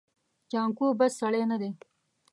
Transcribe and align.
جانکو 0.51 0.85
بد 0.99 1.11
سړی 1.19 1.43
نه 1.51 1.57
دی. 1.61 1.71